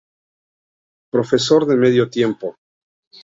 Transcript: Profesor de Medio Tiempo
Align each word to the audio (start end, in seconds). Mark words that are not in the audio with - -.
Profesor 1.11 1.67
de 1.67 1.75
Medio 1.75 2.09
Tiempo 2.09 2.55